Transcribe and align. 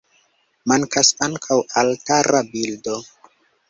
Mankas 0.71 1.13
ankaŭ 1.27 1.61
altara 1.85 2.45
bildo. 2.53 3.01